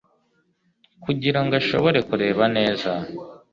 kugira 1.03 1.39
ngo 1.43 1.53
ashobore 1.61 1.99
kureba 2.09 2.43
neza 2.57 2.91